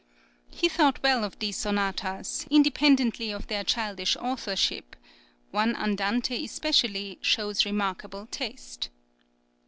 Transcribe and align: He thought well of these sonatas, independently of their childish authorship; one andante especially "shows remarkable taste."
He 0.49 0.67
thought 0.67 1.03
well 1.03 1.23
of 1.23 1.37
these 1.37 1.57
sonatas, 1.57 2.47
independently 2.49 3.29
of 3.29 3.45
their 3.45 3.63
childish 3.63 4.17
authorship; 4.17 4.95
one 5.51 5.75
andante 5.75 6.43
especially 6.43 7.19
"shows 7.21 7.65
remarkable 7.65 8.25
taste." 8.25 8.89